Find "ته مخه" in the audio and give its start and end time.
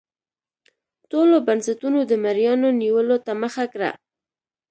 3.25-3.65